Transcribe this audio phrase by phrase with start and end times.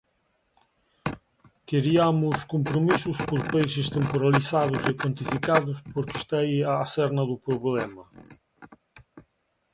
[1.69, 8.03] Queriamos compromisos por países temporalizados e cuantificados, porque está aí a cerna do problema.